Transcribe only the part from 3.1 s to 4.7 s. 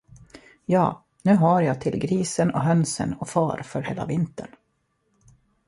och far för hela vintern.